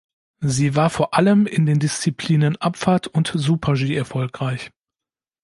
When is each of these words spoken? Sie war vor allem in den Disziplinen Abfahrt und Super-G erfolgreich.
Sie 0.39 0.75
war 0.75 0.89
vor 0.89 1.13
allem 1.13 1.45
in 1.45 1.67
den 1.67 1.77
Disziplinen 1.77 2.55
Abfahrt 2.57 3.05
und 3.05 3.31
Super-G 3.35 3.95
erfolgreich. 3.95 4.71